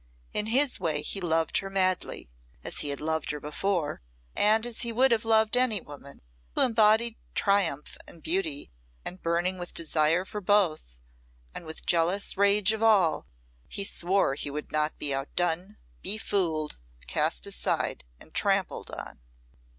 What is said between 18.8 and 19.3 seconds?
on.